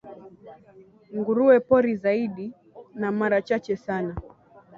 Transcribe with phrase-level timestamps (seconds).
[1.17, 2.53] nguruwe pori zaidi
[2.99, 4.15] na mara chache sana